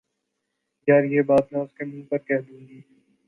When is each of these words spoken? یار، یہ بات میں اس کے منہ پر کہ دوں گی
یار، 0.87 1.03
یہ 1.05 1.21
بات 1.21 1.51
میں 1.53 1.61
اس 1.61 1.73
کے 1.73 1.85
منہ 1.85 2.03
پر 2.09 2.17
کہ 2.17 2.37
دوں 2.39 2.59
گی 2.59 2.79